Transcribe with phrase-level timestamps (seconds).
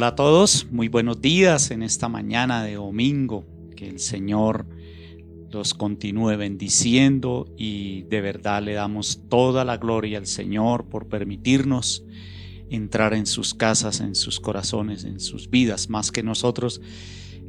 [0.00, 3.44] Hola a todos, muy buenos días en esta mañana de domingo.
[3.76, 4.64] Que el Señor
[5.50, 12.02] los continúe bendiciendo y de verdad le damos toda la gloria al Señor por permitirnos
[12.70, 16.80] entrar en sus casas, en sus corazones, en sus vidas, más que nosotros.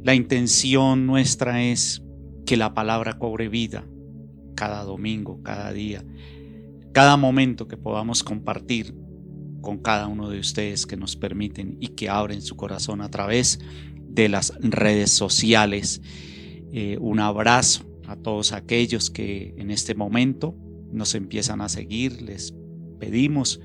[0.04, 2.02] La intención nuestra es
[2.44, 3.86] que la palabra cobre vida
[4.56, 6.04] cada domingo, cada día,
[6.92, 8.94] cada momento que podamos compartir
[9.62, 13.60] con cada uno de ustedes que nos permiten y que abren su corazón a través
[14.06, 16.02] de las redes sociales.
[16.72, 20.54] Eh, un abrazo a todos aquellos que en este momento
[20.92, 22.20] nos empiezan a seguir.
[22.20, 22.54] Les
[22.98, 23.60] pedimos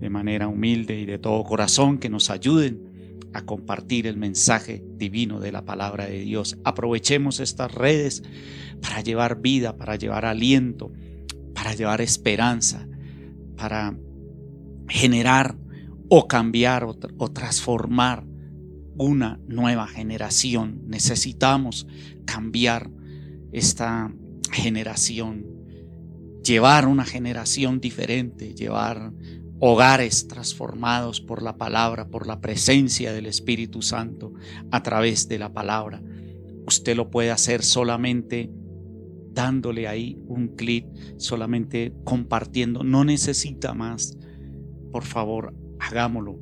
[0.00, 5.40] de manera humilde y de todo corazón que nos ayuden a compartir el mensaje divino
[5.40, 6.56] de la palabra de Dios.
[6.64, 8.22] Aprovechemos estas redes
[8.80, 10.92] para llevar vida, para llevar aliento,
[11.52, 12.86] para llevar esperanza,
[13.56, 13.96] para
[14.88, 15.56] generar
[16.08, 16.94] o cambiar o,
[17.30, 18.24] transformar
[18.96, 20.82] una nueva generación.
[20.86, 21.86] Necesitamos
[22.24, 22.90] cambiar
[23.52, 24.12] esta
[24.52, 25.46] generación,
[26.42, 29.12] llevar una generación diferente, llevar
[29.60, 34.32] hogares transformados por la palabra, por la presencia del Espíritu Santo
[34.70, 36.02] a través de la palabra.
[36.66, 38.50] Usted lo puede hacer solamente
[39.32, 42.84] dándole ahí un clic, solamente compartiendo.
[42.84, 44.16] No necesita más
[44.94, 46.38] por favor, hagámoslo.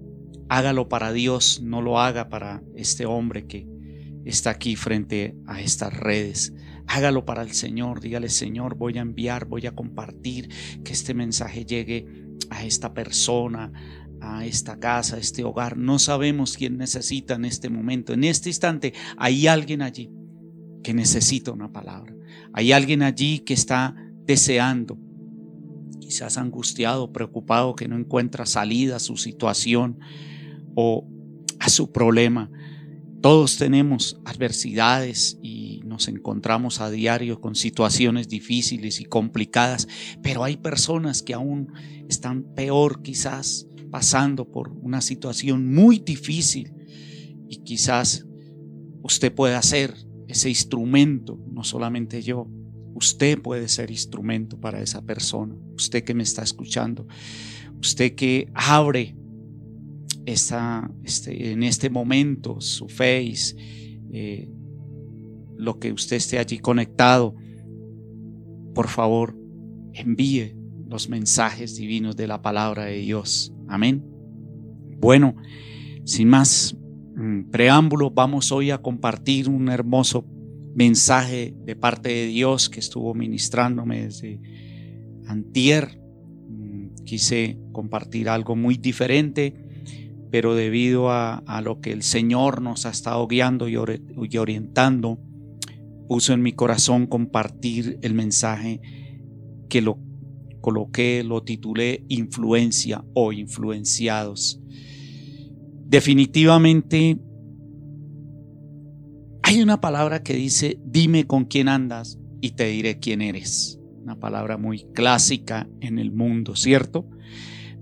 [0.50, 3.66] Hágalo para Dios, no lo haga para este hombre que
[4.26, 6.52] está aquí frente a estas redes.
[6.86, 8.02] Hágalo para el Señor.
[8.02, 10.50] Dígale, Señor, voy a enviar, voy a compartir
[10.84, 12.04] que este mensaje llegue
[12.50, 13.72] a esta persona,
[14.20, 15.78] a esta casa, a este hogar.
[15.78, 18.12] No sabemos quién necesita en este momento.
[18.12, 20.10] En este instante hay alguien allí
[20.82, 22.14] que necesita una palabra.
[22.52, 23.94] Hay alguien allí que está
[24.26, 24.98] deseando
[26.02, 30.00] quizás angustiado, preocupado, que no encuentra salida a su situación
[30.74, 31.08] o
[31.60, 32.50] a su problema.
[33.20, 39.86] Todos tenemos adversidades y nos encontramos a diario con situaciones difíciles y complicadas,
[40.22, 41.72] pero hay personas que aún
[42.08, 46.72] están peor quizás pasando por una situación muy difícil
[47.48, 48.26] y quizás
[49.02, 49.94] usted pueda ser
[50.26, 52.48] ese instrumento, no solamente yo,
[52.94, 55.54] Usted puede ser instrumento para esa persona.
[55.74, 57.06] Usted que me está escuchando.
[57.80, 59.16] Usted que abre
[60.26, 63.56] esta, este, en este momento su face,
[64.12, 64.48] eh,
[65.56, 67.34] lo que usted esté allí conectado.
[68.74, 69.36] Por favor,
[69.92, 70.56] envíe
[70.88, 73.52] los mensajes divinos de la palabra de Dios.
[73.68, 74.04] Amén.
[74.98, 75.34] Bueno,
[76.04, 76.76] sin más
[77.16, 80.24] mm, preámbulo, vamos hoy a compartir un hermoso
[80.74, 84.40] mensaje de parte de Dios que estuvo ministrándome desde
[85.26, 85.98] antier.
[86.48, 89.54] Mm, quise compartir algo muy diferente,
[90.30, 95.18] pero debido a, lo que el Señor nos ha estado guiando y, y orientando,
[96.08, 98.80] puso en mi corazón compartir el mensaje
[99.68, 99.98] que lo
[100.60, 104.60] coloqué, lo titulé Influencia o Influenciados.
[105.86, 107.18] Definitivamente
[109.42, 113.78] hay una palabra que dice, dime con quién andas y te diré quién eres.
[114.02, 117.08] Una palabra muy clásica en el mundo, ¿cierto?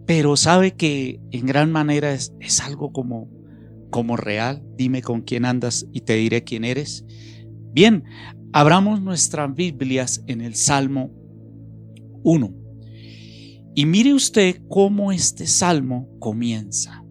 [0.07, 3.31] Pero sabe que en gran manera es, algo como,
[3.91, 4.63] como real.
[4.77, 7.05] Dime con quién andas y te diré quién eres.
[7.73, 8.05] Bien,
[8.53, 11.13] abramos nuestras Biblias en el Salmo
[12.25, 12.55] 1.
[13.75, 17.05] Y mire usted cómo este salmo comienza.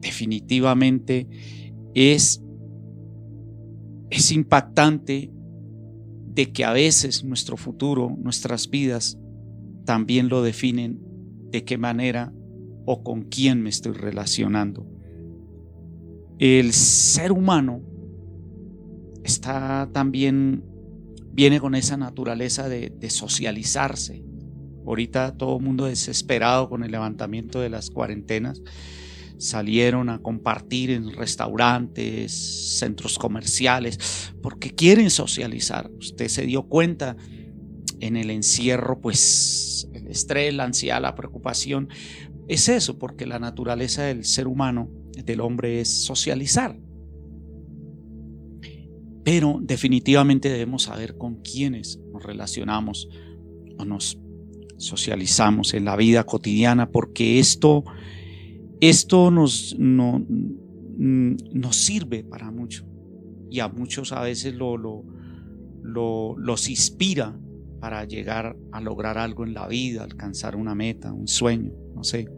[0.00, 1.28] Definitivamente
[1.94, 2.42] es
[4.10, 5.30] es impactante
[6.34, 9.18] de que a veces nuestro futuro, nuestras vidas,
[9.84, 11.00] también lo definen
[11.50, 12.32] de qué manera
[12.84, 14.86] o con quién me estoy relacionando.
[16.38, 17.82] El ser humano
[19.24, 20.64] está también,
[21.32, 24.24] viene con esa naturaleza de, socializarse.
[24.86, 28.62] Ahorita todo el mundo desesperado con el levantamiento de las cuarentenas
[29.38, 35.90] salieron a compartir en restaurantes, centros comerciales, porque quieren socializar.
[35.98, 37.16] Usted se dio cuenta
[38.00, 41.88] en el encierro, pues el estrés, la ansiedad, la preocupación.
[42.48, 44.90] Es eso, porque la naturaleza del ser humano,
[45.24, 46.78] del hombre, es socializar.
[49.24, 53.08] Pero definitivamente debemos saber con quiénes nos relacionamos
[53.76, 54.18] o nos
[54.78, 57.84] socializamos en la vida cotidiana, porque esto
[58.80, 62.84] esto nos, no, mm, nos sirve para mucho
[63.50, 65.04] y a muchos a veces lo, lo,
[66.36, 67.38] los inspira
[67.80, 72.28] para llegar a lograr algo en la vida, alcanzar una meta, un sueño, no sé.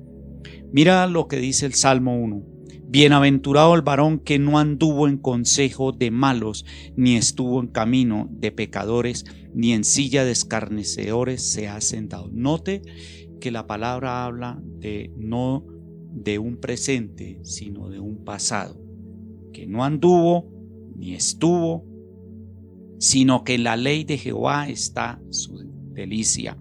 [0.72, 2.42] Mira lo que dice el Salmo 1.
[2.88, 6.64] Bienaventurado el varón que no anduvo en consejo de malos,
[6.96, 12.28] ni estuvo en camino de pecadores, ni en silla de escarnecedores se ha sentado.
[12.32, 12.82] Note
[13.40, 15.64] que la palabra habla de no
[16.12, 18.80] de un presente, sino de un pasado,
[19.52, 20.50] que no anduvo
[20.96, 21.84] ni estuvo,
[22.98, 25.58] sino que la ley de Jehová está su
[25.92, 26.58] delicia,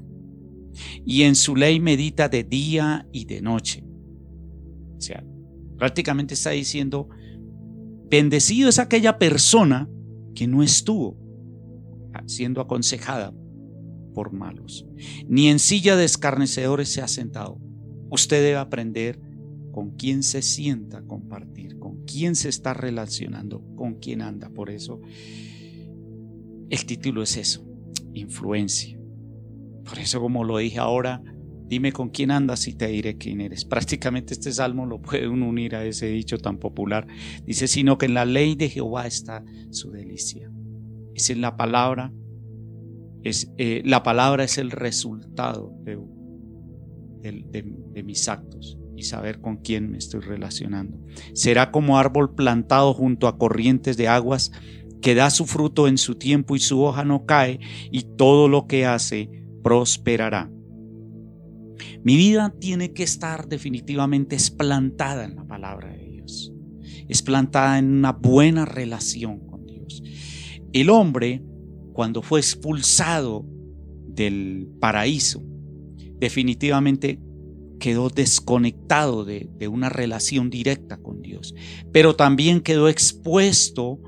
[1.05, 3.83] y en su ley medita de día y de noche.
[4.97, 5.23] O sea,
[5.77, 7.09] prácticamente está diciendo,
[8.09, 9.89] bendecido es aquella persona
[10.35, 11.17] que no estuvo
[12.25, 13.33] siendo aconsejada
[14.13, 14.85] por malos,
[15.27, 17.59] ni en silla de escarnecedores se ha sentado.
[18.09, 19.19] Usted debe aprender
[19.71, 24.49] con quién se sienta a compartir, con quién se está relacionando, con quién anda.
[24.49, 25.01] Por eso
[26.69, 27.65] el título es eso,
[28.13, 28.99] influencia.
[29.83, 31.21] Por eso como lo dije ahora,
[31.67, 33.65] dime con quién andas y te diré quién eres.
[33.65, 37.07] Prácticamente este salmo lo puede unir a ese dicho tan popular.
[37.45, 40.51] Dice, sino que en la ley de Jehová está su delicia.
[41.13, 42.13] Es en la palabra,
[43.23, 49.97] es, eh, la palabra es el resultado de mis actos y saber con quién me
[49.97, 50.99] estoy relacionando.
[51.33, 54.51] Será como árbol plantado junto a corrientes de aguas
[55.01, 57.59] que da su fruto en su tiempo y su hoja no cae
[57.91, 59.29] y todo lo que hace
[59.63, 60.51] prosperará.
[62.03, 66.51] Mi vida tiene que estar definitivamente esplantada en la palabra de Dios.
[67.07, 70.03] Es plantada en una buena relación con Dios.
[70.73, 71.41] El hombre,
[71.93, 73.45] cuando fue expulsado
[74.07, 75.41] del paraíso,
[76.19, 77.21] definitivamente
[77.79, 81.55] quedó desconectado de, una relación directa con Dios,
[81.91, 83.99] pero también quedó expuesto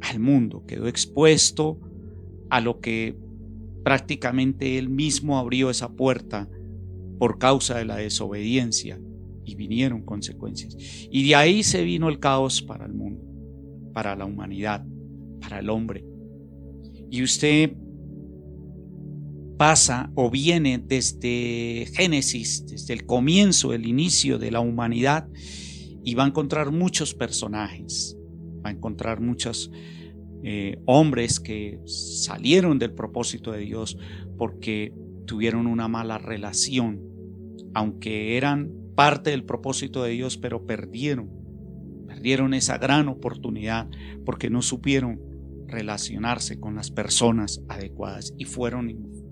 [0.00, 1.78] al mundo, quedó expuesto
[2.48, 3.16] a lo que
[3.84, 6.48] prácticamente él mismo abrió esa puerta
[7.18, 9.00] por causa de la desobediencia
[9.44, 10.76] y vinieron consecuencias.
[11.10, 13.22] Y de ahí se vino el caos para el mundo,
[13.92, 14.84] para la humanidad,
[15.40, 16.04] para el hombre.
[17.10, 17.72] Y usted
[19.60, 25.28] pasa o viene desde Génesis, desde el comienzo, el inicio de la humanidad,
[26.02, 28.16] y va a encontrar muchos personajes,
[28.64, 29.70] va a encontrar muchos
[30.42, 33.98] eh, hombres que salieron del propósito de Dios
[34.38, 34.94] porque
[35.26, 37.02] tuvieron una mala relación,
[37.74, 41.28] aunque eran parte del propósito de Dios, pero perdieron,
[42.06, 43.90] perdieron esa gran oportunidad
[44.24, 45.20] porque no supieron
[45.66, 48.88] relacionarse con las personas adecuadas y fueron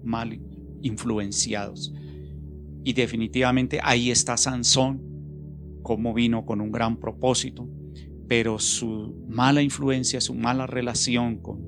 [0.08, 0.40] mal
[0.82, 1.92] influenciados.
[2.82, 5.02] Y definitivamente ahí está Sansón,
[5.82, 7.68] como vino con un gran propósito,
[8.26, 11.62] pero su mala influencia, su mala relación con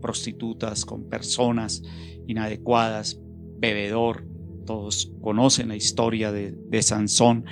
[0.00, 1.82] prostitutas, con personas
[2.26, 3.20] inadecuadas,
[3.58, 4.26] bebedor,
[4.66, 7.44] todos conocen la historia de, de Sansón.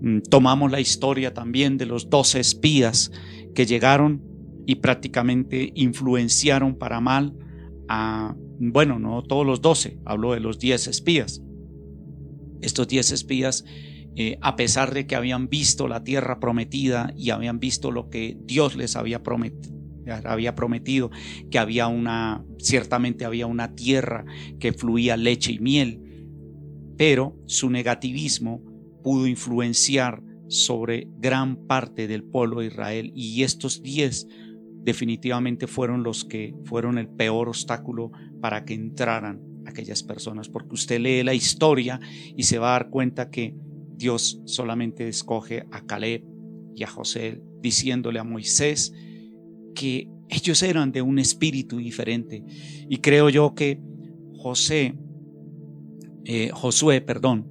[0.00, 3.10] Mm, tomamos la historia también de los doce espías
[3.54, 4.22] que llegaron
[4.66, 7.34] y prácticamente influenciaron para mal
[7.88, 11.42] a bueno, no todos los doce, hablo de los diez espías.
[12.60, 13.64] Estos diez espías,
[14.16, 18.36] eh, a pesar de que habían visto la tierra prometida y habían visto lo que
[18.44, 19.78] Dios les había prometido,
[20.24, 21.10] había prometido
[21.50, 24.24] que había una, ciertamente había una tierra
[24.58, 26.02] que fluía leche y miel,
[26.96, 28.62] pero su negativismo
[29.04, 34.26] pudo influenciar sobre gran parte del pueblo de Israel y estos diez
[34.88, 40.98] definitivamente fueron los que fueron el peor obstáculo para que entraran aquellas personas, porque usted
[40.98, 42.00] lee la historia
[42.34, 43.54] y se va a dar cuenta que
[43.94, 46.24] Dios solamente escoge a Caleb
[46.74, 48.94] y a José, diciéndole a Moisés
[49.74, 52.42] que ellos eran de un espíritu diferente.
[52.88, 53.82] Y creo yo que
[54.38, 54.94] José,
[56.24, 57.46] eh, Josué, perdón,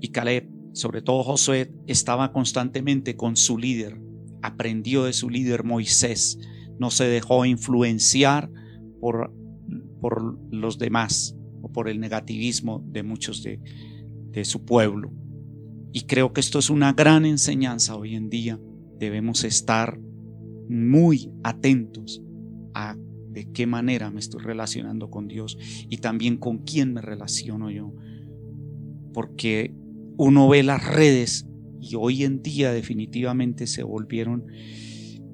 [0.00, 3.98] y Caleb, sobre todo Josué, estaba constantemente con su líder,
[4.42, 6.38] aprendió de su líder Moisés,
[6.78, 8.50] no se dejó influenciar
[9.00, 9.32] por,
[10.00, 13.60] por los demás o por el negativismo de muchos de,
[14.30, 15.12] de su pueblo.
[15.92, 18.60] Y creo que esto es una gran enseñanza hoy en día.
[18.98, 19.98] Debemos estar
[20.68, 22.22] muy atentos
[22.74, 22.96] a
[23.30, 25.56] de qué manera me estoy relacionando con Dios
[25.88, 27.94] y también con quién me relaciono yo.
[29.12, 29.74] Porque
[30.16, 31.46] uno ve las redes
[31.80, 34.46] y hoy en día definitivamente se volvieron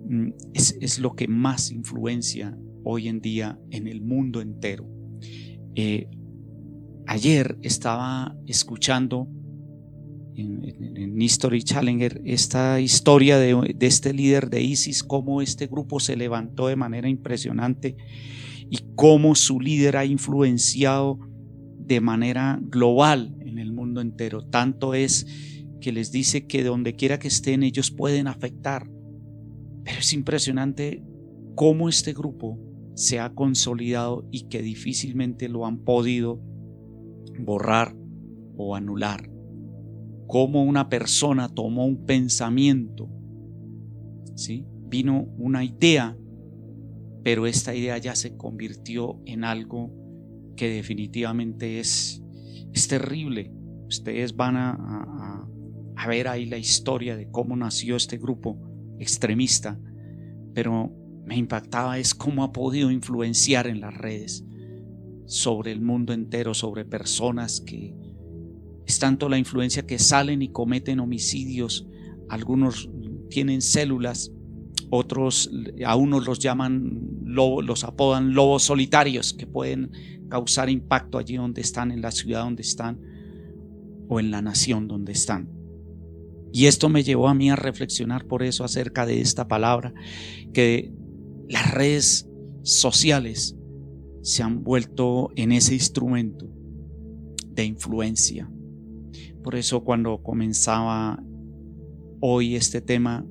[0.06, 4.86] Mm, es, lo que más influencia hoy en día en el mundo entero.
[5.74, 6.08] Eh,
[7.06, 9.28] ayer estaba escuchando
[10.36, 16.16] en, History Challenger esta historia de, de, este líder de ISIS, cómo este grupo se
[16.16, 17.96] levantó de manera impresionante
[18.68, 21.18] y cómo su líder ha influenciado
[21.78, 24.44] de manera global en el mundo entero.
[24.44, 25.26] Tanto es
[25.80, 28.88] que les dice que donde quiera que estén ellos pueden afectar.
[29.84, 31.04] Pero es impresionante
[31.54, 32.58] cómo este grupo
[32.94, 36.40] se ha consolidado y que difícilmente lo han podido
[37.38, 37.96] borrar
[38.56, 39.30] o anular.
[40.26, 43.10] Cómo una persona tomó un pensamiento,
[44.34, 44.66] ¿sí?
[44.88, 46.16] vino una idea,
[47.22, 49.92] pero esta idea ya se convirtió en algo
[50.56, 52.22] que definitivamente es,
[52.72, 53.52] es terrible.
[53.88, 55.46] Ustedes van a,
[55.96, 58.63] a ver ahí la historia de cómo nació este grupo
[58.98, 59.78] extremista,
[60.54, 60.92] pero
[61.24, 64.44] me impactaba es cómo ha podido influenciar en las redes
[65.26, 67.94] sobre el mundo entero, sobre personas que
[68.86, 71.86] es tanto la influencia que salen y cometen homicidios,
[72.28, 72.90] algunos
[73.30, 74.30] tienen células,
[74.90, 75.50] otros
[75.84, 79.90] a unos los llaman los apodan lobos solitarios que pueden
[80.28, 83.00] causar impacto allí donde están, en la ciudad donde están
[84.08, 85.63] o en la nación donde están.
[86.54, 89.92] Y esto me llevó a mí a reflexionar por eso acerca de esta palabra,
[90.52, 90.92] que
[91.48, 92.30] las redes
[92.62, 93.56] sociales
[94.22, 96.48] se han vuelto en ese instrumento
[97.48, 98.48] de influencia.
[99.42, 101.20] Por eso cuando comenzaba
[102.20, 103.26] hoy este tema,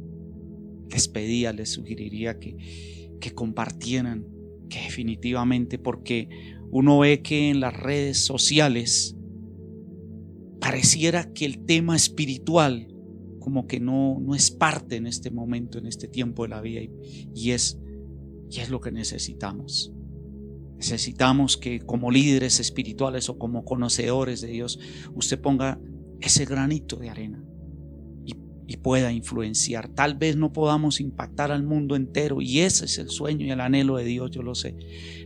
[0.92, 2.58] les pedía, les sugeriría que,
[3.22, 4.28] que compartieran,
[4.70, 6.28] que definitivamente, porque
[6.72, 9.16] uno ve que en las redes sociales
[10.60, 12.93] pareciera que el tema espiritual
[13.44, 16.82] como que no, no es parte en este momento, en este tiempo de la vida,
[17.36, 17.78] y es
[18.54, 19.92] y es lo que necesitamos.
[20.78, 24.80] Necesitamos que como líderes espirituales o como conocedores de Dios,
[25.14, 25.80] usted ponga
[26.20, 27.44] ese granito de arena
[28.26, 28.36] y,
[28.68, 29.90] y, pueda influenciar.
[29.90, 33.60] Tal vez no podamos impactar al mundo entero y ese es el sueño y el
[33.60, 34.76] anhelo de Dios, yo lo sé,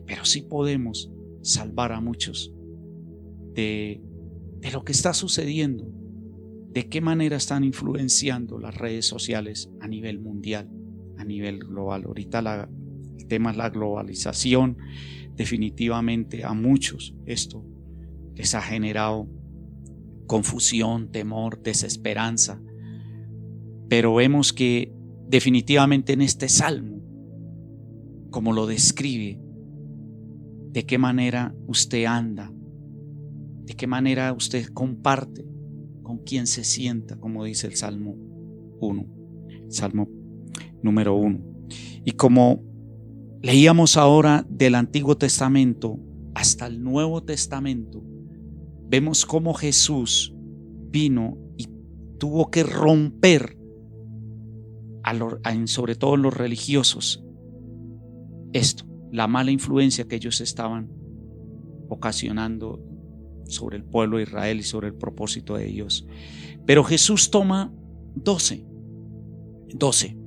[0.06, 2.54] pero sí podemos salvar a muchos
[3.54, 4.02] de,
[4.60, 5.92] de lo que está sucediendo,
[6.70, 10.70] de qué manera están influenciando las redes sociales a nivel mundial,
[11.18, 12.04] a nivel global.
[12.06, 12.70] Ahorita la,
[13.28, 14.78] tema es la globalización.
[15.36, 17.64] Definitivamente a muchos esto
[18.36, 19.28] les ha generado
[20.28, 22.62] confusión, temor, desesperanza.
[23.90, 24.94] Pero vemos que
[25.28, 27.02] definitivamente en este salmo,
[28.30, 29.40] como lo describe,
[30.72, 32.52] de qué manera usted anda,
[33.64, 35.47] de qué manera usted comparte,
[36.08, 38.16] con quién se sienta, como dice el Salmo
[38.80, 39.06] 1,
[39.70, 40.10] Salmo
[40.82, 41.40] número 1.
[42.06, 42.68] Y como
[43.42, 46.00] Leíamos ahora del Antiguo Testamento
[46.34, 48.04] hasta el Nuevo Testamento.
[48.90, 50.36] Vemos cómo Jesús
[50.90, 51.68] vino y
[52.18, 53.58] tuvo que romper,
[55.66, 57.24] sobre todo los religiosos,
[58.54, 60.90] esto, la mala influencia que ellos estaban
[61.90, 62.84] ocasionando
[63.50, 66.06] sobre el pueblo de Israel y sobre el propósito de Dios.
[66.66, 67.74] Pero Jesús toma
[68.16, 68.66] doce,
[69.70, 70.18] doce,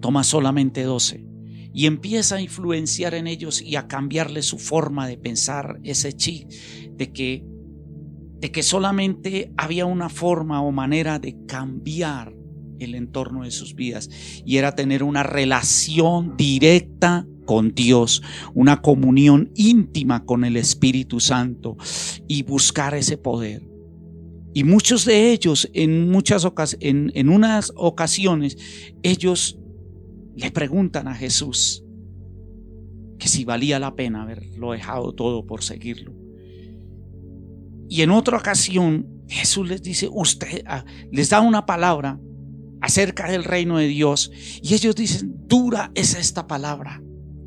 [0.00, 1.26] toma solamente doce
[1.72, 6.46] y empieza a influenciar en ellos y a cambiarle su forma de pensar, ese chi,
[6.92, 7.44] de que,
[8.38, 12.32] de que solamente había una forma o manera de cambiar
[12.78, 14.08] el entorno de sus vidas
[14.44, 18.22] y era tener una relación directa con Dios,
[18.54, 21.76] una comunión íntima con el Espíritu Santo
[22.28, 23.68] y buscar ese poder.
[24.52, 28.56] Y muchos de ellos, en muchas ocasiones, en unas ocasiones,
[29.02, 29.58] ellos
[30.36, 31.84] le preguntan a Jesús
[33.18, 36.12] que si valía la pena haberlo dejado todo por seguirlo.
[37.88, 42.20] Y en otra ocasión Jesús les dice, usted ah, les da una palabra
[42.80, 44.30] acerca del reino de Dios
[44.62, 47.02] y ellos dicen, dura es esta palabra,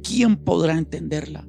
[0.07, 1.47] ¿quién podrá entenderla?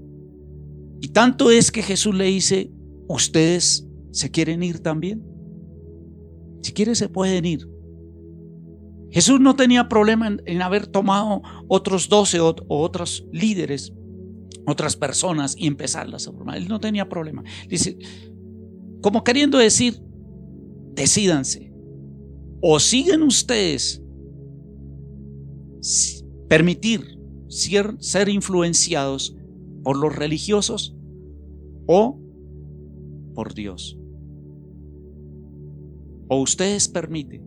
[1.00, 2.70] Y tanto es que Jesús le dice,
[3.08, 5.24] ustedes se quieren ir también.
[6.62, 7.68] Si quieren se pueden ir.
[9.10, 13.92] Jesús no tenía problema en, haber tomado otros doce o, otros líderes,
[14.66, 16.58] otras personas y empezarlas a formar.
[16.58, 17.42] Él no tenía problema.
[17.68, 17.96] Dice,
[19.00, 20.02] como queriendo decir,
[20.94, 21.72] decídanse.
[22.60, 24.02] O siguen ustedes
[26.48, 27.17] permitir
[27.48, 29.36] ser, influenciados
[29.82, 30.96] por los religiosos
[31.86, 32.20] o
[33.34, 33.98] por Dios.
[36.28, 37.46] O ustedes permiten,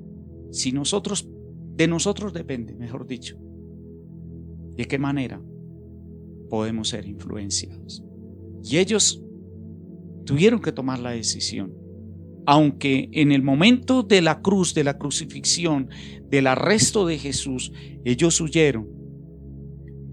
[0.51, 1.29] si nosotros
[1.75, 3.37] de nosotros depende, mejor dicho,
[4.75, 5.41] de qué manera
[6.49, 8.03] podemos ser influenciados.
[8.63, 9.23] Y ellos
[10.25, 11.73] tuvieron que tomar la decisión.
[12.45, 15.89] Aunque en el momento de la cruz, de la crucifixión,
[16.29, 17.71] del arresto de Jesús,
[18.03, 19.00] ellos huyeron.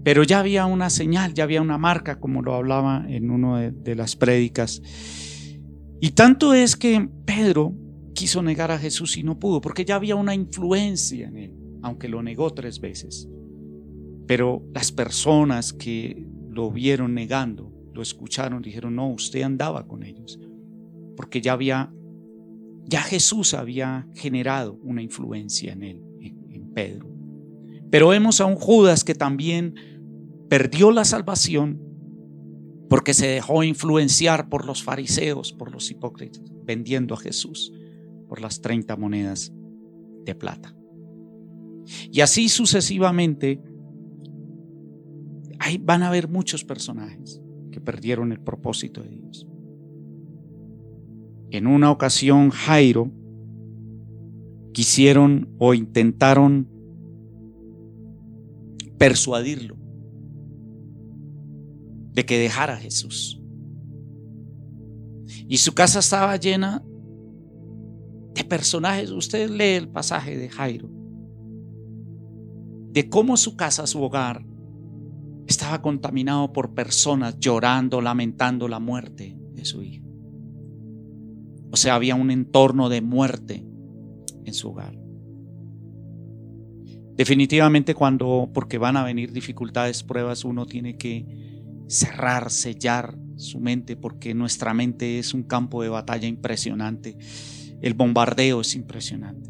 [0.09, 3.95] Pero ya había una señal, ya había una marca, como lo hablaba en una de,
[3.95, 4.81] las prédicas.
[6.01, 7.75] Y tanto es que Pedro
[8.15, 12.09] quiso negar a Jesús y no pudo, porque ya había una influencia en él, aunque
[12.09, 13.29] lo negó tres veces.
[14.25, 20.39] Pero las personas que lo vieron negando, lo escucharon, dijeron, no, usted andaba con ellos,
[21.15, 21.93] porque ya había,
[22.85, 27.07] ya Jesús había generado una influencia en él, en, Pedro.
[27.91, 29.75] Pero vemos a un Judas que también
[30.49, 31.79] perdió la salvación
[32.89, 37.71] porque se dejó influenciar por los fariseos, por los hipócritas, vendiendo a Jesús
[38.27, 39.53] por las 30 monedas
[40.25, 40.75] de plata.
[42.11, 43.61] Y así sucesivamente
[45.59, 47.41] ahí van a haber muchos personajes
[47.71, 49.47] que perdieron el propósito de Dios.
[51.51, 53.11] En una ocasión Jairo
[54.73, 56.67] quisieron o intentaron
[58.97, 59.78] persuadirlo
[62.19, 63.41] de que dejara a Jesús.
[65.47, 66.83] Y su casa estaba llena
[68.33, 69.09] de personajes.
[69.09, 70.89] Usted lee el pasaje de Jairo,
[72.91, 74.45] de cómo su casa, su hogar,
[75.47, 80.05] estaba contaminado por personas llorando, lamentando la muerte de su hijo.
[81.71, 83.65] O sea, había un entorno de muerte
[84.43, 84.99] en su hogar.
[87.15, 91.47] Definitivamente cuando, porque van a venir dificultades, pruebas, uno tiene que
[91.89, 97.17] cerrar, sellar su mente, porque nuestra mente es un campo de batalla impresionante.
[97.81, 99.49] El bombardeo es impresionante.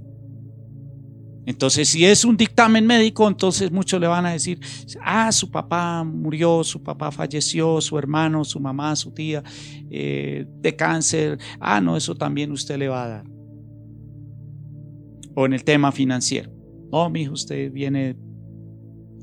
[1.46, 4.60] Entonces, si es un dictamen médico, entonces muchos le van a decir,
[5.02, 9.44] ah, su papá murió, su papá falleció, su hermano, su mamá, su tía,
[9.90, 11.40] eh, de cáncer.
[11.60, 13.26] Ah, no, eso también usted le va a dar.
[15.36, 16.52] O en el tema financiero.
[16.92, 18.16] No, mi hijo, usted viene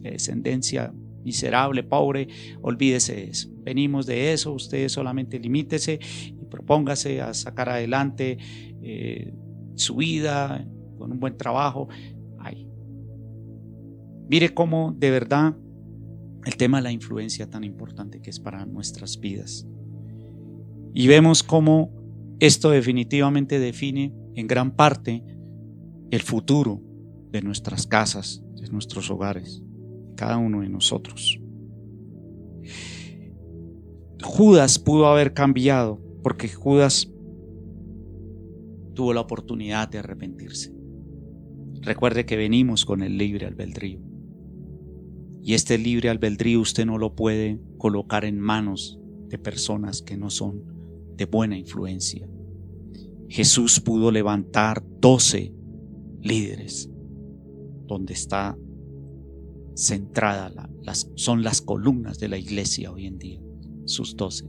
[0.02, 0.92] de descendencia
[1.26, 2.28] miserable, pobre,
[2.62, 3.50] olvídese de eso.
[3.62, 8.38] Venimos de eso, usted solamente limítese y propóngase a sacar adelante
[8.80, 9.34] eh,
[9.74, 11.88] su vida con un buen trabajo.
[14.28, 15.56] Mire cómo de verdad
[16.44, 19.66] el tema de la influencia tan importante que es para nuestras vidas.
[20.94, 21.92] Y vemos cómo
[22.40, 25.22] esto definitivamente define en gran parte
[26.10, 26.82] el futuro
[27.30, 29.62] de nuestras casas, de nuestros hogares,
[30.16, 31.40] cada uno de nosotros.
[34.22, 37.12] Judas pudo haber cambiado porque Judas
[38.94, 40.74] tuvo la oportunidad de arrepentirse.
[41.82, 44.00] Recuerde que venimos con el libre albedrío.
[45.42, 48.98] Y este libre albedrío usted no lo puede colocar en manos
[49.28, 50.64] de personas que no son
[51.14, 52.28] de buena influencia.
[53.28, 55.54] Jesús pudo levantar doce
[56.20, 56.90] líderes
[57.86, 58.58] donde está
[59.76, 60.50] centrada
[60.82, 63.40] las, son las columnas de la iglesia hoy en día,
[63.84, 64.46] sus doce.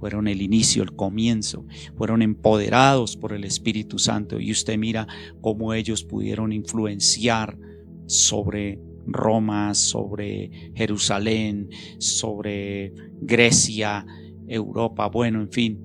[0.00, 4.40] Fueron el inicio, el comienzo, fueron empoderados por el Espíritu Santo.
[4.40, 5.06] Y usted mira
[5.40, 7.58] cómo ellos pudieron influenciar
[8.06, 14.06] sobre Roma, sobre Jerusalén, sobre Grecia,
[14.48, 15.80] Europa, bueno, en fin.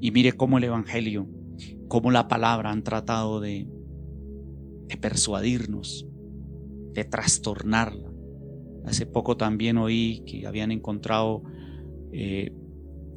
[0.00, 1.28] Y mire cómo el Evangelio,
[1.88, 3.68] cómo la palabra han tratado de,
[4.88, 6.06] de persuadirnos,
[6.92, 8.12] de trastornarla.
[8.84, 11.42] Hace poco también oí que habían encontrado
[12.12, 12.52] eh,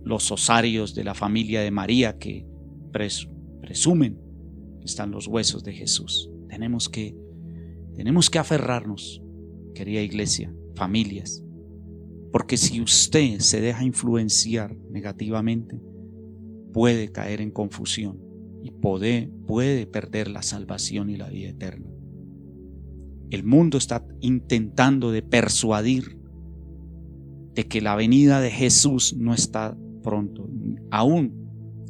[0.04, 2.46] los osarios de la familia de María que
[2.92, 4.20] presumen
[4.80, 6.30] que están los huesos de Jesús.
[6.48, 7.16] Tenemos que
[7.96, 9.22] tenemos que aferrarnos,
[9.74, 11.44] querida iglesia, familias,
[12.32, 15.80] porque si usted se deja influenciar negativamente,
[16.74, 18.20] puede caer en confusión
[18.62, 21.95] y puede, puede perder la salvación y la vida eterna.
[23.30, 26.20] El mundo está intentando de persuadir
[27.54, 30.50] de que la venida de Jesús no está pronto,
[30.92, 31.46] aún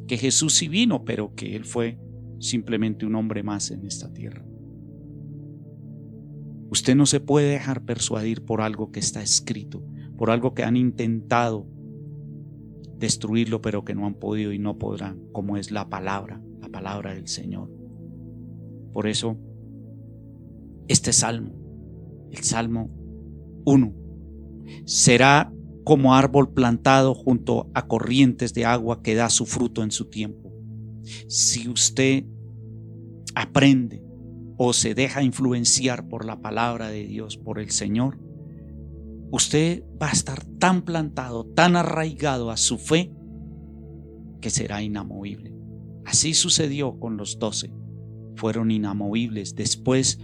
[0.07, 1.99] que Jesús sí vino, pero que Él fue
[2.39, 4.45] simplemente un hombre más en esta tierra.
[6.69, 9.83] Usted no se puede dejar persuadir por algo que está escrito,
[10.17, 11.67] por algo que han intentado
[12.97, 17.13] destruirlo, pero que no han podido y no podrán, como es la palabra, la palabra
[17.13, 17.69] del Señor.
[18.93, 19.37] Por eso,
[20.87, 21.53] este salmo,
[22.31, 22.89] el Salmo
[23.65, 23.93] 1,
[24.85, 25.51] será
[25.83, 30.51] como árbol plantado junto a corrientes de agua que da su fruto en su tiempo.
[31.27, 32.25] Si usted
[33.35, 34.03] aprende
[34.57, 38.19] o se deja influenciar por la palabra de Dios, por el Señor,
[39.31, 43.11] usted va a estar tan plantado, tan arraigado a su fe,
[44.41, 45.55] que será inamovible.
[46.05, 47.71] Así sucedió con los doce.
[48.35, 50.19] Fueron inamovibles después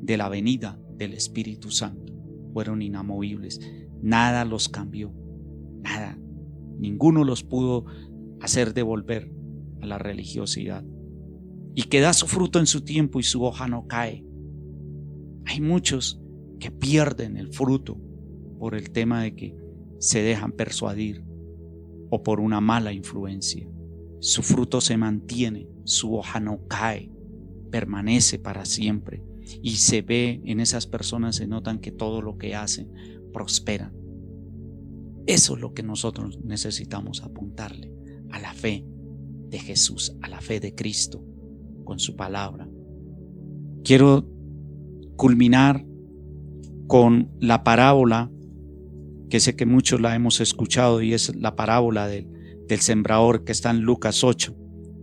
[0.00, 2.12] de la venida del Espíritu Santo.
[2.52, 3.60] Fueron inamovibles.
[4.02, 5.12] Nada los cambió.
[5.82, 6.18] Nada.
[6.78, 7.84] Ninguno los pudo
[8.40, 9.32] hacer devolver
[9.80, 10.84] a la religiosidad.
[11.78, 14.24] y que da su fruto en su tiempo y su hoja no cae.
[15.44, 16.18] Hay muchos
[16.58, 18.00] que pierden el fruto
[18.58, 19.54] por el tema de que
[19.98, 21.22] se dejan persuadir
[22.08, 23.68] o por una mala influencia.
[24.20, 27.12] Su fruto se mantiene, su hoja no cae,
[27.70, 29.22] permanece para siempre
[29.62, 32.90] y se ve en esas personas, se notan que todo lo que hacen
[33.32, 33.92] prospera.
[35.26, 37.92] Eso es lo que nosotros necesitamos apuntarle
[38.30, 38.84] a la fe
[39.48, 41.24] de Jesús, a la fe de Cristo
[41.84, 42.68] con su palabra.
[43.84, 44.28] Quiero
[45.16, 45.84] culminar
[46.86, 48.30] con la parábola
[49.28, 52.28] que sé que muchos la hemos escuchado y es la parábola del,
[52.68, 54.56] del sembrador que está en Lucas 8.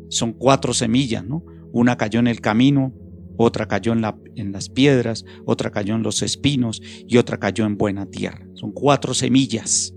[0.10, 1.44] Son cuatro semillas, ¿no?
[1.72, 2.94] Una cayó en el camino,
[3.38, 7.66] otra cayó en, la, en las piedras, otra cayó en los espinos y otra cayó
[7.66, 8.48] en buena tierra.
[8.54, 9.94] Son cuatro semillas.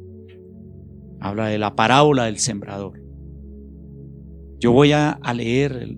[1.20, 3.02] Habla de la parábola del sembrador.
[4.58, 5.96] Yo voy a, leer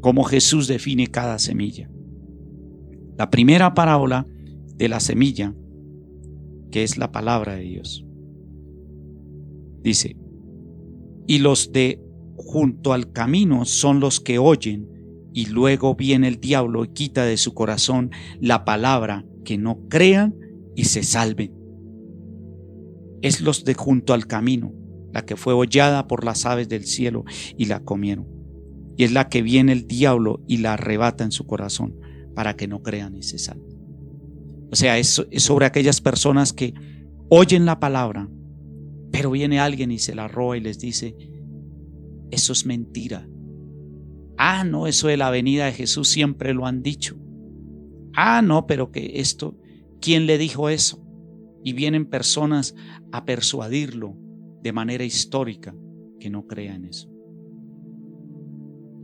[0.00, 1.90] cómo Jesús define cada semilla.
[3.18, 4.26] La primera parábola
[4.76, 5.54] de la semilla,
[6.70, 8.06] que es la palabra de Dios.
[9.82, 10.16] Dice,
[11.26, 12.00] y los de
[12.36, 14.91] junto al camino son los que oyen
[15.32, 20.34] y luego viene el diablo y quita de su corazón la palabra que no crean
[20.76, 21.54] y se salven.
[23.22, 24.72] Es los de junto al camino,
[25.12, 27.24] la que fue hollada por las aves del cielo
[27.56, 28.26] y la comieron.
[28.96, 31.94] Y es la que viene el diablo y la arrebata en su corazón
[32.34, 33.72] para que no crean y se salven.
[34.70, 36.74] O sea, es, es sobre aquellas personas que
[37.28, 38.28] oyen la palabra,
[39.10, 41.14] pero viene alguien y se la roba y les dice,
[42.30, 43.28] eso es mentira,
[44.44, 47.16] Ah, no, eso de la venida de Jesús siempre lo han dicho.
[48.12, 49.56] Ah, no, pero que esto,
[50.00, 51.00] ¿quién le dijo eso?
[51.62, 52.74] Y vienen personas
[53.12, 54.16] a persuadirlo
[54.60, 55.76] de manera histórica
[56.18, 57.08] que no crea en eso.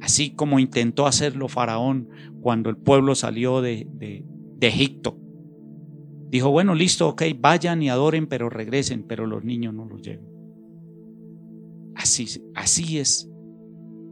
[0.01, 2.09] Así como intentó hacerlo Faraón
[2.41, 3.87] cuando el pueblo salió de
[4.61, 5.21] Egipto.
[6.31, 10.27] Dijo, bueno, listo, ok, vayan y adoren, pero regresen, pero los niños no los lleven.
[11.95, 13.31] Así, así es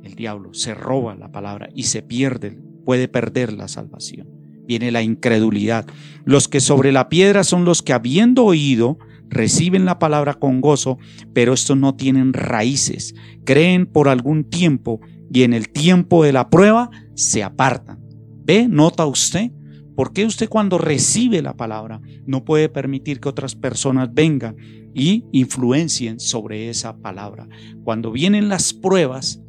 [0.07, 4.29] el diablo, se roba la palabra y se pierde, puede perder la salvación.
[4.67, 5.87] Viene la incredulidad.
[6.25, 10.99] Los que sobre la piedra son los que habiendo oído, reciben la palabra con gozo,
[11.33, 13.15] pero estos no tienen raíces,
[13.45, 15.01] creen por algún tiempo
[15.33, 18.01] y en el tiempo de la prueba se apartan.
[18.45, 18.69] ¿Ve?
[18.69, 19.51] ¿Nota usted?
[19.97, 24.57] ¿Por qué usted cuando recibe la palabra no puede permitir que otras personas vengan
[24.95, 27.49] y influencien sobre esa palabra?
[27.83, 29.41] Cuando vienen las pruebas,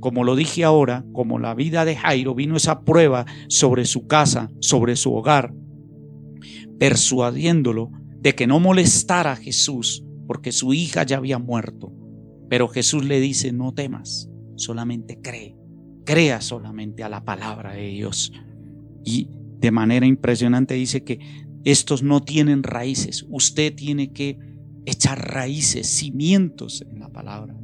[0.00, 4.50] como lo dije ahora, como la vida de Jairo vino esa prueba sobre su casa,
[4.60, 5.52] sobre su hogar,
[6.78, 11.92] persuadiéndolo de que no molestara a Jesús porque su hija ya había muerto.
[12.48, 15.56] Pero Jesús le dice, no temas, solamente cree,
[16.04, 18.32] crea solamente a la palabra de Dios.
[19.04, 21.18] Y de manera impresionante dice que
[21.64, 24.38] estos no tienen raíces, usted tiene que
[24.86, 27.57] echar raíces, cimientos en la palabra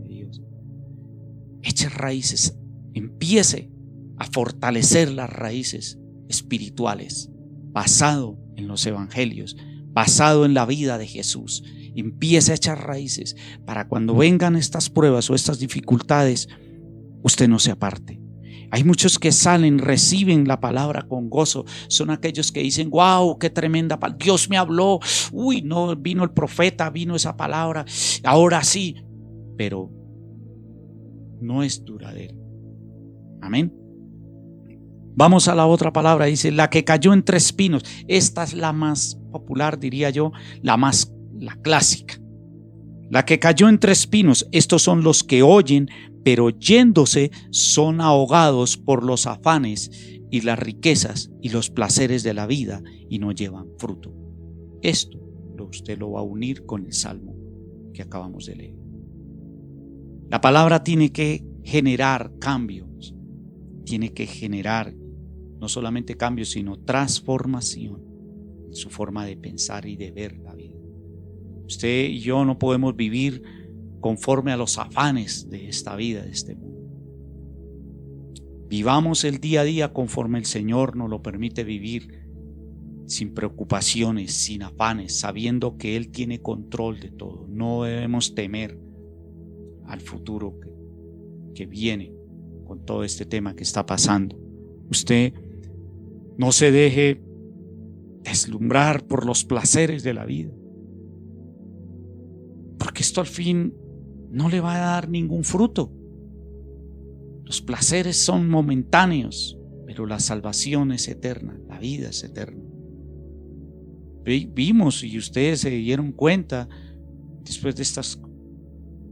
[1.65, 2.57] eche raíces,
[2.93, 3.71] empiece
[4.19, 5.99] a fortalecer las raíces
[6.29, 7.31] espirituales,
[7.73, 9.57] basado en los evangelios,
[9.93, 11.65] basado en la vida de Jesús.
[11.97, 16.49] Empiece a echar raíces para cuando vengan estas pruebas o estas dificultades,
[17.23, 18.21] usted no se aparte.
[18.71, 21.65] Hay muchos que salen, reciben la palabra con gozo.
[21.87, 24.25] Son aquellos que dicen, wow, qué tremenda palabra.
[24.25, 24.99] Dios me habló.
[25.31, 27.85] Uy, no, vino el profeta, vino esa palabra.
[28.25, 28.97] Ahora sí.
[29.57, 29.93] Pero
[31.45, 32.37] no es duradero.
[33.41, 33.73] Amén.
[35.17, 37.85] Vamos a la otra palabra, dice, la que cayó entre espinos.
[38.09, 42.21] Esta es la más popular, diría yo, la más, la clásica.
[43.11, 45.89] La que cayó entre espinos, estos son los que oyen,
[46.25, 49.91] pero yéndose son ahogados por los afanes
[50.31, 54.13] y las riquezas y los placeres de la vida y no llevan fruto.
[54.83, 55.25] Esto
[55.75, 57.35] usted lo va a unir con el salmo
[57.93, 58.84] que acabamos de leer.
[60.35, 63.15] La palabra tiene que generar cambios,
[63.85, 68.03] tiene que generar no solamente cambios, sino transformación
[68.67, 70.75] en su forma de pensar y de ver la vida.
[71.67, 73.45] Usted y yo no podemos vivir
[74.01, 76.83] conforme a los afanes de esta vida, de este mundo.
[78.69, 82.09] Vivamos el día a día conforme el Señor nos lo permite vivir,
[83.07, 87.47] sin preocupaciones, sin afanes, sabiendo que Él tiene control de todo.
[87.49, 88.84] No debemos temer
[89.87, 90.59] al futuro
[91.55, 92.13] que, viene
[92.67, 94.37] con todo este tema que está pasando.
[94.91, 95.33] Usted
[96.37, 97.23] no se deje
[98.23, 100.53] deslumbrar por los placeres de la vida.
[102.79, 103.75] Porque esto al fin
[104.31, 105.93] no le va a dar ningún fruto.
[107.45, 112.65] Los placeres son momentáneos, pero la salvación es eterna, la vida es eterna.
[114.25, 116.69] Vimos y ustedes se dieron cuenta
[117.45, 118.19] después de estas,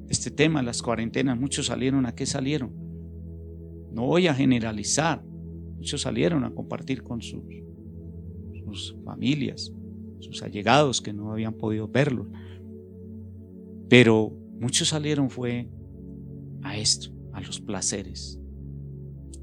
[0.08, 2.72] este tema, las cuarentenas, muchos salieron a qué salieron.
[3.92, 5.24] No voy a generalizar,
[5.76, 7.42] muchos salieron a compartir con sus,
[8.64, 9.72] sus familias,
[10.20, 12.26] sus allegados que no habían podido verlos.
[13.88, 15.68] Pero muchos salieron fue
[16.62, 18.40] a esto, a los placeres,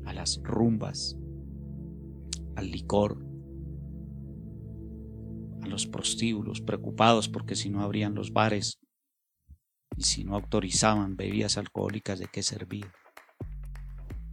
[0.06, 1.18] a las rumbas,
[2.56, 3.24] al licor,
[5.62, 8.80] a los prostíbulos, preocupados porque si no abrían los bares
[10.00, 12.90] y si no autorizaban bebidas alcohólicas, ¿de qué servía?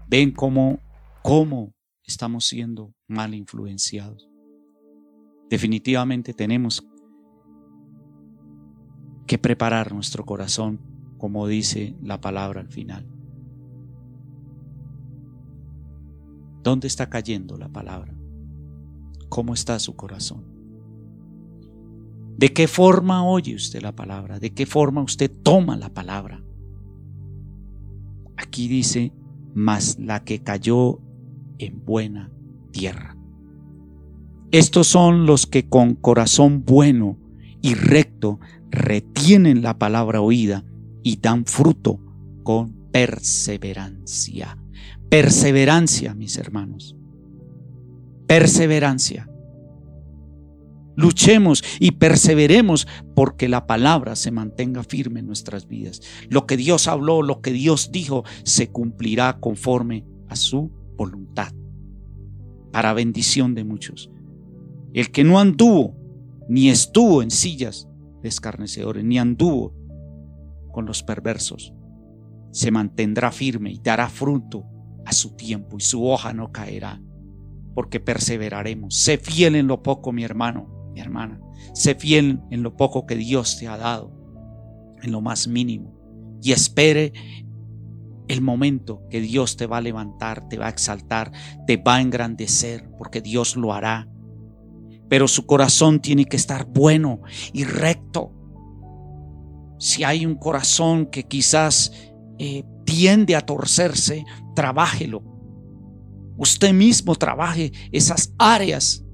[0.07, 0.79] Ven cómo,
[1.23, 1.75] cómo
[2.05, 4.31] estamos siendo mal influenciados.
[5.51, 6.87] Definitivamente tenemos
[9.27, 10.81] que preparar nuestro corazón,
[11.19, 13.05] como dice la palabra al final.
[16.63, 18.15] ¿Dónde está cayendo la palabra?
[19.29, 20.56] ¿Cómo está su corazón?
[22.37, 24.39] ¿De qué forma oye usted la palabra?
[24.39, 26.43] ¿De qué forma usted toma la palabra?
[28.37, 29.13] Aquí dice,
[29.55, 31.01] mas la que cayó
[31.59, 32.31] en buena
[32.73, 33.17] tierra.
[34.51, 37.19] Estos son los que con corazón bueno
[37.63, 38.39] y recto
[38.71, 40.65] retienen la palabra oída
[41.03, 42.01] y dan fruto
[42.43, 44.59] con perseverancia.
[45.09, 46.97] Perseverancia, mis hermanos.
[48.27, 49.29] Perseverancia.
[50.97, 56.01] Luchemos y perseveremos porque la palabra se mantenga firme en nuestras vidas.
[56.31, 61.53] Lo que Dios habló, lo que Dios dijo, se cumplirá conforme a su voluntad,
[62.73, 64.11] para bendición de muchos.
[64.95, 65.95] El que no anduvo,
[66.49, 67.87] ni estuvo en sillas
[68.23, 69.75] de escarnecedores, ni anduvo
[70.73, 71.75] con los perversos,
[72.53, 74.65] se mantendrá firme y dará fruto
[75.05, 77.03] a su tiempo y su hoja no caerá,
[77.75, 78.97] porque perseveraremos.
[78.97, 81.39] Sé fiel en lo poco, mi hermano mi hermana.
[81.75, 84.11] Sé fiel en lo poco que Dios te ha dado,
[85.03, 85.95] en lo más mínimo,
[86.43, 87.13] y espere
[88.29, 91.31] el momento que Dios te va a levantar, te va a exaltar,
[91.67, 94.09] te va a engrandecer, porque Dios lo hará.
[95.09, 97.21] Pero su corazón tiene que estar bueno
[97.53, 98.33] y recto.
[99.79, 101.93] Si hay un corazón que quizás
[102.39, 105.23] eh, tiende a torcerse, trabájelo.
[106.39, 109.06] Usted mismo trabaje esas áreas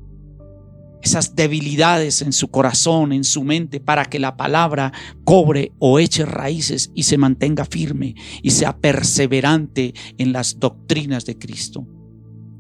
[1.03, 4.93] esas debilidades en su corazón, en su mente, para que la palabra
[5.25, 11.39] cobre o eche raíces y se mantenga firme y sea perseverante en las doctrinas de
[11.39, 11.87] Cristo,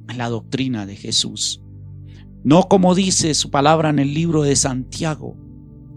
[0.08, 1.62] en la doctrina de Jesús.
[2.42, 5.36] No como dice su palabra en el libro de Santiago,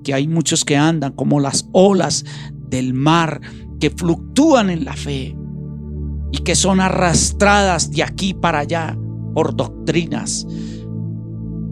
[0.03, 2.25] que hay muchos que andan como las olas
[2.69, 3.41] del mar,
[3.79, 5.35] que fluctúan en la fe
[6.31, 8.95] y que son arrastradas de aquí para allá
[9.33, 10.45] por doctrinas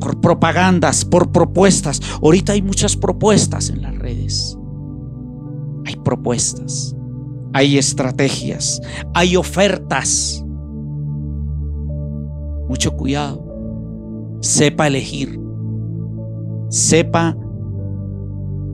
[0.03, 2.01] por propagandas, por propuestas.
[2.21, 4.57] Ahorita hay muchas propuestas en las redes.
[5.85, 6.93] Hay propuestas,
[7.53, 8.81] hay estrategias,
[9.13, 10.43] hay ofertas.
[12.67, 14.37] Mucho cuidado.
[14.41, 15.39] Sepa elegir.
[16.67, 17.37] Sepa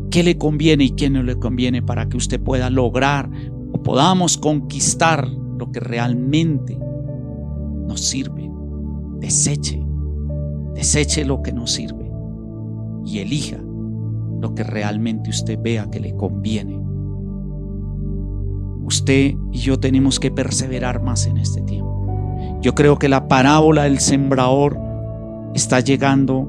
[0.09, 3.29] qué le conviene y qué no le conviene para que usted pueda lograr
[3.71, 6.75] o podamos conquistar lo que realmente
[7.87, 8.49] nos sirve.
[9.19, 9.88] Deseche
[10.73, 12.09] Deseche lo que no sirve
[13.05, 13.57] y elija
[14.39, 16.79] lo que realmente usted vea que le conviene.
[18.83, 22.57] Usted y yo tenemos que perseverar más en este tiempo.
[22.61, 24.79] Yo creo que la parábola del sembrador
[25.53, 26.47] está llegando,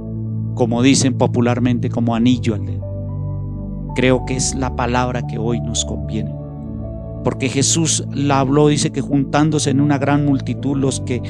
[0.54, 3.92] como dicen popularmente, como anillo al dedo.
[3.94, 6.34] Creo que es la palabra que hoy nos conviene.
[7.24, 11.20] Porque Jesús la habló, dice que juntándose en una gran multitud los que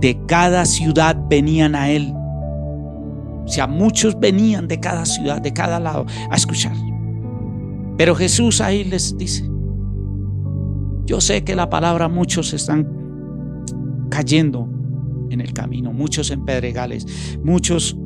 [0.00, 2.14] de cada ciudad venían a él
[3.48, 6.76] o sea, muchos venían de cada ciudad, de cada lado, a escuchar.
[7.96, 9.50] Pero Jesús ahí les dice,
[11.06, 12.86] yo sé que la palabra muchos están
[14.10, 14.68] cayendo
[15.30, 17.06] en el camino, muchos en pedregales,
[17.42, 17.96] muchos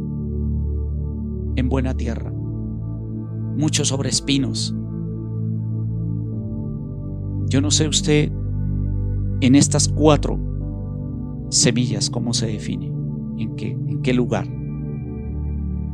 [1.56, 2.30] en buena tierra,
[3.56, 4.72] muchos sobre espinos.
[7.48, 8.30] Yo no sé usted
[9.40, 10.38] en estas cuatro
[11.52, 12.86] semillas cómo se define,
[13.38, 14.46] en qué, en qué lugar.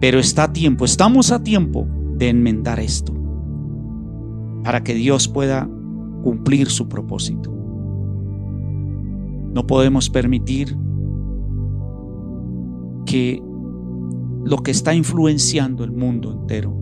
[0.00, 3.12] Pero está a tiempo, estamos a tiempo de enmendar esto
[4.62, 5.68] para que Dios pueda
[6.22, 7.52] cumplir su propósito.
[9.52, 10.76] No podemos permitir
[13.04, 13.42] que
[14.44, 16.76] lo que está influenciando el mundo entero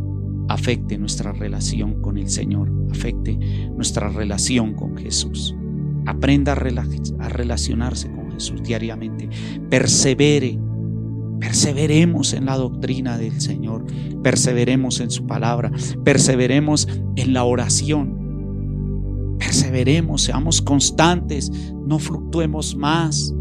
[0.49, 3.39] afecte nuestra relación con el Señor, afecte
[3.75, 5.57] nuestra relación con Jesús.
[6.05, 8.26] Aprenda a relacionarse con
[8.63, 9.29] Diariamente.
[9.71, 10.59] Persevere.
[11.41, 13.85] Perseveremos en la doctrina del Señor.
[14.23, 15.71] Perseveremos en su palabra.
[16.05, 19.37] Perseveremos en la oración.
[19.39, 21.51] Perseveremos, seamos constantes.
[21.87, 23.35] No fluctuemos más.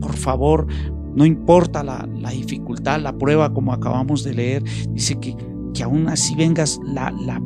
[0.00, 0.66] Por favor,
[1.14, 4.64] no importa la, dificultad, la prueba como acabamos de leer.
[4.90, 5.36] Dice que,
[5.74, 7.40] que aún así vengas, la, la,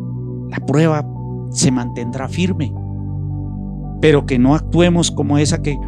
[0.48, 1.06] la prueba
[1.50, 2.72] se mantendrá firme
[4.00, 5.78] pero que no actuemos como esa que,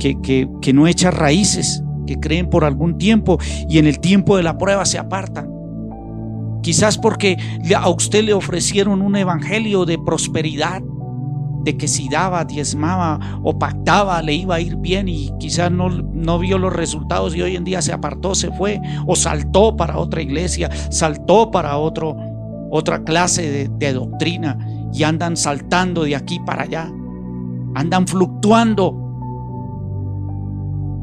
[0.00, 4.58] que, no echa raíces, que creen por algún tiempo y en el tiempo de la
[4.58, 5.48] prueba se apartan.
[6.62, 7.36] Quizás porque
[7.76, 10.82] a usted le ofrecieron un evangelio de prosperidad,
[11.62, 15.90] de que si daba, diezmaba o pactaba le iba a ir bien y quizás no,
[15.90, 19.98] no vio los resultados y hoy en día se apartó, se fue o saltó para
[19.98, 22.16] otra iglesia, saltó para otro,
[22.70, 24.58] otra clase de doctrina
[24.92, 26.90] y andan saltando de aquí para allá
[27.74, 29.09] andan fluctuando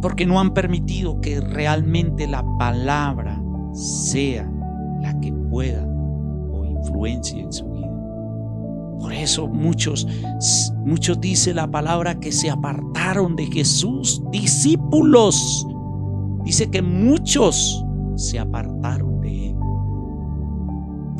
[0.02, 3.42] porque no han permitido que realmente la palabra
[3.74, 4.50] sea
[5.02, 7.88] la que pueda o influencia en su vida.
[9.00, 10.08] Por eso muchos,
[10.86, 15.66] muchos dice la palabra que se apartaron de Jesús, discípulos.
[16.44, 19.56] Dice que muchos se apartaron de él.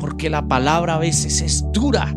[0.00, 2.14] Porque la palabra a veces es dura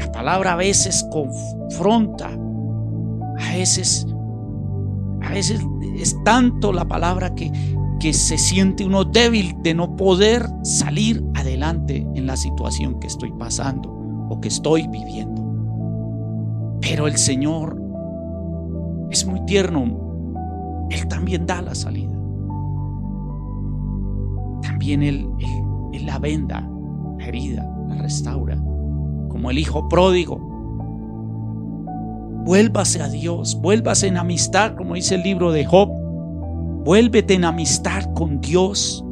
[0.00, 4.06] la palabra a veces confronta, a veces,
[5.22, 5.64] a veces
[5.96, 7.52] es tanto la palabra que,
[7.98, 13.32] que se siente uno débil de no poder salir adelante en la situación que estoy
[13.32, 13.90] pasando
[14.30, 15.40] o que estoy viviendo.
[16.80, 17.80] Pero el Señor
[19.10, 20.86] es muy tierno.
[20.90, 22.10] Él también da la salida.
[24.62, 25.28] También Él,
[25.92, 26.68] él la venda,
[27.18, 28.56] la herida, la restaura
[29.30, 30.49] como el hijo pródigo.
[32.44, 35.90] Vuélvase a Dios, vuélvase en amistad, como dice el libro de Job.
[36.84, 39.04] Vuélvete en amistad con Dios.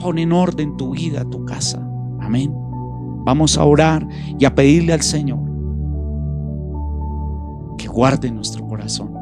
[0.00, 1.86] Pon en orden tu vida, tu casa.
[2.20, 2.54] Amén.
[3.24, 4.06] Vamos a orar
[4.38, 5.40] y a pedirle al Señor
[7.78, 9.12] que guarde nuestro corazón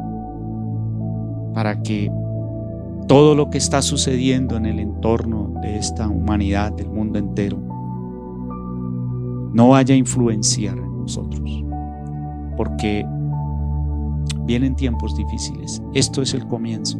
[1.55, 2.11] para que
[3.07, 7.59] todo lo que está sucediendo en el entorno de esta humanidad, del mundo entero,
[9.53, 11.65] no vaya a influenciar en nosotros.
[12.57, 13.07] Porque
[14.45, 15.83] vienen tiempos difíciles.
[15.95, 16.99] Esto es el comienzo.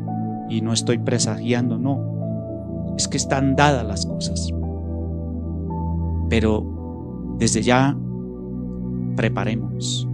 [0.49, 2.95] Y no estoy presagiando, no.
[2.97, 4.51] Es que están dadas las cosas.
[6.29, 7.97] Pero desde ya
[9.17, 10.09] preparemos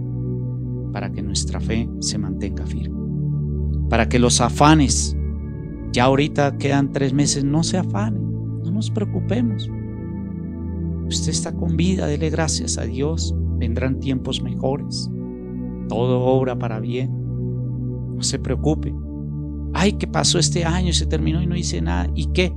[0.91, 2.97] para que nuestra fe se mantenga firme.
[3.89, 5.15] Para que los afanes,
[5.91, 9.69] ya ahorita quedan tres meses, no se afanen, no nos preocupemos.
[11.07, 13.35] Usted está con vida, dele gracias a Dios.
[13.57, 15.09] Vendrán tiempos mejores.
[15.87, 17.18] Todo obra para bien.
[18.19, 18.93] No se preocupe.
[19.73, 20.91] Ay, ¿qué pasó este año?
[20.91, 22.09] Se terminó y no hice nada.
[22.15, 22.53] ¿Y qué?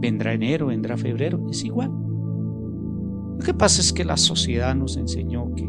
[0.00, 1.46] Vendrá enero, vendrá febrero.
[1.50, 1.90] Es igual.
[1.90, 5.68] Lo que pasa es que la sociedad nos enseñó que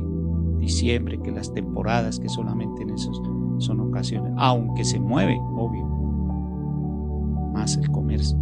[0.60, 3.22] diciembre, que las temporadas, que solamente en esos
[3.60, 5.86] son ocasiones, aunque se mueve, obvio,
[7.54, 8.38] más el comercio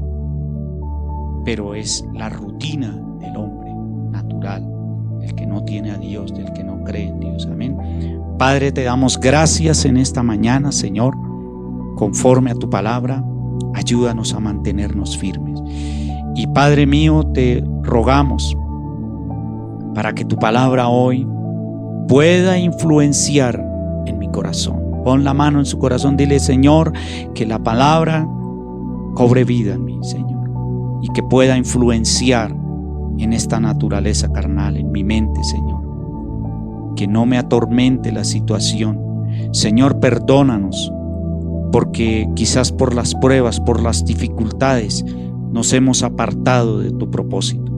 [1.45, 3.71] pero es la rutina del hombre
[4.09, 4.67] natural,
[5.25, 7.47] el que no tiene a Dios, del que no cree en Dios.
[7.51, 7.77] Amén.
[8.37, 11.15] Padre, te damos gracias en esta mañana, Señor,
[11.95, 13.23] conforme a tu palabra,
[13.73, 15.59] ayúdanos a mantenernos firmes.
[16.35, 18.55] Y Padre mío, te rogamos
[19.93, 21.27] para que tu palabra hoy
[22.07, 23.63] pueda influenciar
[24.05, 24.81] en mi corazón.
[25.03, 26.91] Pon la mano en su corazón, dile, Señor,
[27.33, 28.27] que la palabra
[29.13, 30.35] cobre vida en mí, Señor
[31.05, 32.55] y que pueda influenciar
[33.19, 36.93] en esta naturaleza carnal, en mi mente, Señor.
[36.95, 38.99] Que no me atormente la situación.
[39.51, 40.91] Señor, perdónanos,
[41.71, 45.03] porque quizás por las pruebas, por las dificultades,
[45.51, 47.71] nos hemos apartado de tu propósito.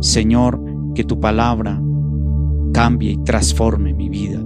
[0.00, 0.62] Señor,
[0.94, 1.80] que tu palabra
[2.72, 4.40] cambie y transforme mi vida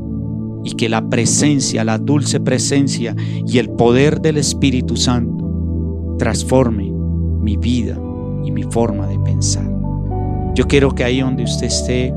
[0.65, 3.15] y que la presencia, la dulce presencia
[3.47, 6.91] y el poder del Espíritu Santo transforme
[7.41, 7.99] mi vida
[8.47, 9.69] y mi forma de pensar.
[10.55, 12.15] Yo quiero que ahí donde usted esté,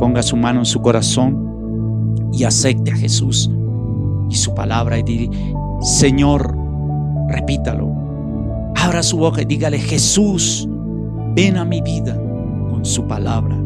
[0.00, 3.50] ponga su mano en su corazón y acepte a Jesús
[4.28, 5.36] y su palabra y diga,
[5.82, 6.56] Señor,
[7.28, 7.92] repítalo,
[8.74, 10.68] abra su boca y dígale, Jesús,
[11.36, 12.20] ven a mi vida
[12.70, 13.56] con su palabra.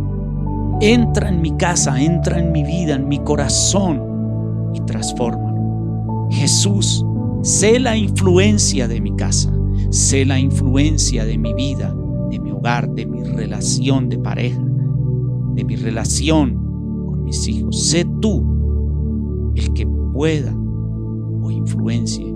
[0.81, 6.29] Entra en mi casa, entra en mi vida, en mi corazón y transfórmalo.
[6.31, 7.07] Jesús,
[7.43, 9.51] sé la influencia de mi casa.
[9.95, 11.95] Sé la influencia de mi vida,
[12.29, 14.61] de mi hogar, de mi relación de pareja,
[15.55, 16.57] de mi relación
[17.07, 17.91] con mis hijos.
[17.91, 18.45] Sé tú
[19.55, 20.53] el que pueda
[21.43, 22.27] o influencie.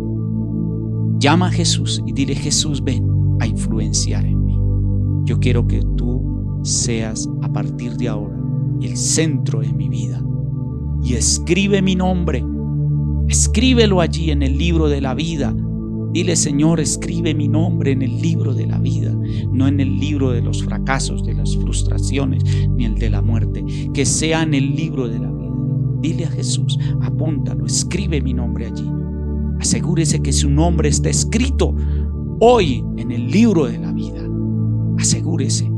[1.18, 3.04] Llama a Jesús y dile Jesús ven
[3.40, 4.56] a influenciar en mí.
[5.24, 8.40] Yo quiero que tú seas a partir de ahora
[8.80, 10.24] el centro de mi vida.
[11.02, 12.44] Y escribe mi nombre.
[13.26, 15.52] Escríbelo allí en el libro de la vida.
[16.12, 19.14] Dile, Señor, escribe mi nombre en el libro de la vida,
[19.52, 23.64] no en el libro de los fracasos, de las frustraciones, ni el de la muerte.
[23.92, 25.52] Que sea en el libro de la vida.
[26.00, 28.88] Dile a Jesús, apúntalo, escribe mi nombre allí.
[29.60, 31.74] Asegúrese que su nombre está escrito
[32.40, 34.22] hoy en el libro de la vida.
[34.98, 35.70] Asegúrese.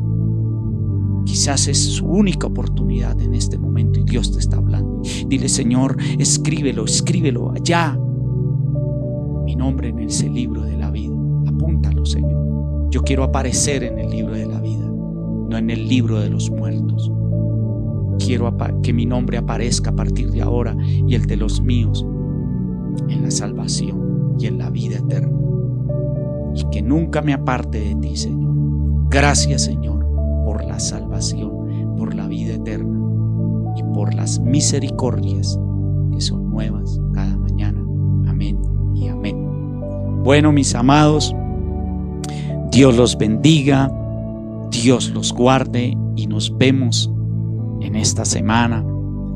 [1.24, 5.02] Quizás es su única oportunidad en este momento y Dios te está hablando.
[5.26, 7.98] Dile, Señor, escríbelo, escríbelo allá.
[9.50, 11.12] Mi nombre en ese libro de la vida.
[11.48, 12.88] Apúntalo, Señor.
[12.90, 16.48] Yo quiero aparecer en el libro de la vida, no en el libro de los
[16.52, 17.10] muertos.
[18.24, 22.06] Quiero que mi nombre aparezca a partir de ahora y el de los míos
[23.08, 25.36] en la salvación y en la vida eterna.
[26.54, 28.54] Y que nunca me aparte de ti, Señor.
[29.10, 30.06] Gracias, Señor,
[30.44, 33.00] por la salvación, por la vida eterna
[33.76, 35.58] y por las misericordias
[36.12, 37.80] que son nuevas cada mañana.
[38.28, 38.60] Amén
[38.94, 39.39] y amén.
[40.22, 41.34] Bueno, mis amados,
[42.70, 43.90] Dios los bendiga,
[44.70, 47.10] Dios los guarde y nos vemos
[47.80, 48.84] en esta semana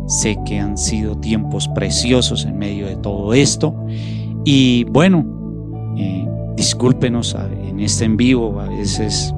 [0.06, 3.74] Sé que han sido tiempos preciosos en medio de todo esto.
[4.44, 5.24] Y bueno,
[5.96, 7.34] eh, discúlpenos
[7.68, 9.34] en este en vivo, a veces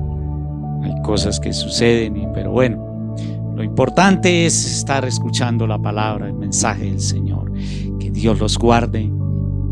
[0.83, 3.15] hay cosas que suceden, pero bueno,
[3.55, 7.53] lo importante es estar escuchando la palabra, el mensaje del Señor.
[8.01, 9.11] Que Dios los guarde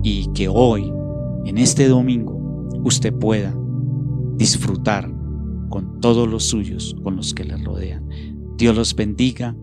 [0.05, 0.93] y que hoy,
[1.45, 3.55] en este domingo, usted pueda
[4.37, 5.11] disfrutar
[5.69, 8.09] con todos los suyos, con los que le rodean.
[8.57, 9.57] Dios los bendiga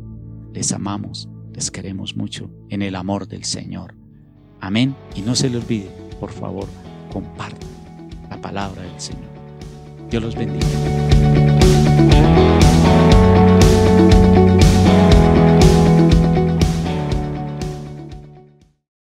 [0.54, 3.96] les amamos, les queremos mucho en el amor del Señor.
[4.60, 4.96] Amén.
[5.16, 6.66] Y no se le olvide, por favor,
[7.12, 7.66] comparte
[8.30, 9.32] la palabra del Señor.
[10.10, 10.68] Dios los bendiga.